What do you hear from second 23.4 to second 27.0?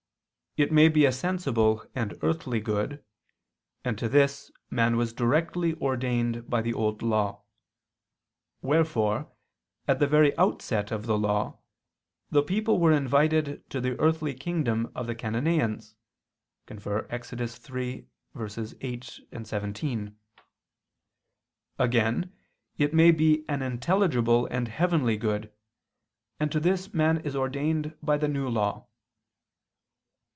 an intelligible and heavenly good: and to this,